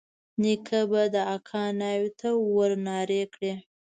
[0.41, 3.53] نيکه به د اکا ناوې ته ورنارې کړې.